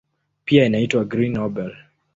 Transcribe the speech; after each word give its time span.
Pia 0.45 0.65
inaitwa 0.65 1.05
"Green 1.05 1.31
Nobel". 1.33 1.73